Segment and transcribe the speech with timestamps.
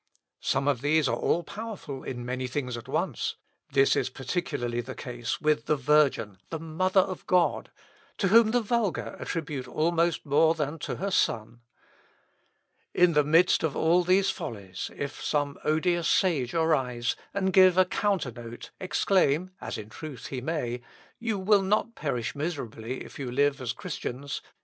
[0.39, 3.35] Some of these are all powerful in many things at once.
[3.71, 7.69] This is particularly the case with the Virgin, the mother of God,
[8.17, 11.61] to whom the vulgar attribute almost more than to her Son.
[12.95, 17.85] In the midst of all these follies, if some odious sage arise, and, giving a
[17.85, 20.81] counternote, exclaim, (as in truth he may,)
[21.19, 24.41] 'You will not perish miserably if you live as Christians.